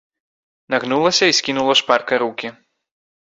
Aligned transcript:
Нагнулася 0.73 1.25
і 1.33 1.37
скінула 1.41 1.75
шпарка 1.83 2.19
рукі. 2.25 2.53